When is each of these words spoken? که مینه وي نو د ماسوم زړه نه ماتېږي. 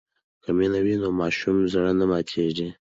که 0.43 0.49
مینه 0.57 0.79
وي 0.85 0.95
نو 0.97 1.03
د 1.13 1.17
ماسوم 1.19 1.57
زړه 1.73 1.91
نه 1.99 2.05
ماتېږي. 2.11 2.67